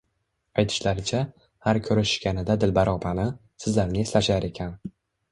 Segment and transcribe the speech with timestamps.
[0.61, 1.17] Aytishlaricha,
[1.67, 3.25] har ko`rishishganida Dilbar opani,
[3.65, 4.73] sizlarni eslashar ekan